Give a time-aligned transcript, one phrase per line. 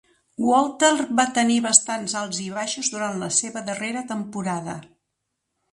[0.45, 4.81] Walter va tenir bastants alts i baixos durant la seva darrera temporada.